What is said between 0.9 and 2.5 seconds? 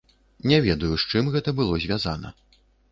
з чым гэта было звязана.